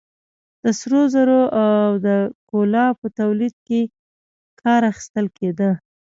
[0.63, 2.07] د سرو زرو او د
[2.49, 3.81] کولا په تولید کې
[4.61, 5.71] کار اخیستل کېده.